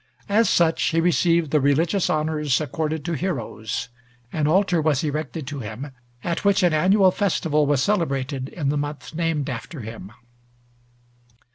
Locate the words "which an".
6.43-6.73